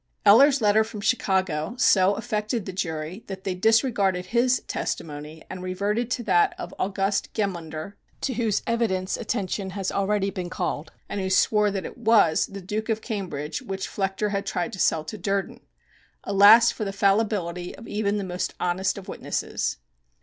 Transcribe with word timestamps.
Eller's 0.25 0.61
letter 0.61 0.83
from 0.83 0.99
Chicago 0.99 1.75
so 1.77 2.15
affected 2.15 2.65
the 2.65 2.73
jury 2.73 3.23
that 3.27 3.43
they 3.43 3.53
disregarded 3.53 4.25
his 4.25 4.59
testimony 4.61 5.43
and 5.47 5.61
reverted 5.61 6.09
to 6.09 6.23
that 6.23 6.55
of 6.57 6.73
August 6.79 7.31
Gemunder, 7.35 7.93
to 8.21 8.33
whose 8.33 8.63
evidence 8.65 9.15
attention 9.15 9.69
has 9.69 9.91
already 9.91 10.31
been 10.31 10.49
called, 10.49 10.91
and 11.07 11.21
who 11.21 11.29
swore 11.29 11.69
that 11.69 11.85
it 11.85 11.99
was 11.99 12.47
"The 12.47 12.61
Duke 12.61 12.89
of 12.89 13.01
Cambridge" 13.03 13.61
which 13.61 13.87
Flechter 13.87 14.31
had 14.31 14.47
tried 14.47 14.73
to 14.73 14.79
sell 14.79 15.03
to 15.03 15.19
Durden. 15.19 15.59
Alas 16.23 16.71
for 16.71 16.83
the 16.83 16.91
fallibility 16.93 17.75
of 17.77 17.87
even 17.87 18.17
the 18.17 18.23
most 18.23 18.55
honest 18.59 18.97
of 18.97 19.07
witnesses! 19.07 19.77